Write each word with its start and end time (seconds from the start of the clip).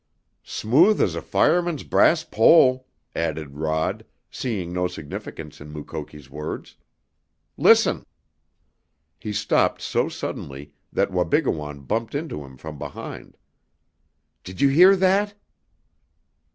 "Smooth 0.41 0.99
as 0.99 1.13
a 1.13 1.21
fireman's 1.21 1.83
brass 1.83 2.23
pole," 2.23 2.87
added 3.15 3.51
Rod, 3.59 4.03
seeing 4.31 4.73
no 4.73 4.87
significance 4.87 5.61
in 5.61 5.71
Mukoki's 5.71 6.27
words. 6.27 6.75
"Listen!" 7.55 8.07
He 9.19 9.31
stopped 9.31 9.79
so 9.79 10.09
suddenly 10.09 10.73
that 10.91 11.11
Wabigoon 11.11 11.81
bumped 11.81 12.15
into 12.15 12.43
him 12.43 12.57
from 12.57 12.79
behind. 12.79 13.37
"Did 14.43 14.59
you 14.59 14.69
hear 14.69 14.95
that?" 14.95 15.35